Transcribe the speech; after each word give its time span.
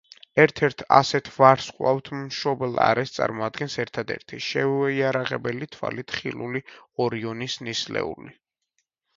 ერთ-ერთ 0.43 0.79
ასეთ 0.99 1.27
ვარსკვლავთ 1.33 2.09
მშობელ 2.21 2.79
არეს 2.87 3.13
წარმოადგენს, 3.17 3.75
ერთადერთი, 3.83 4.39
შეუიარაღებელი 4.47 5.71
თვალით 5.77 6.17
ხილული, 6.21 6.63
ორიონის 7.07 7.61
ნისლეული. 7.69 8.35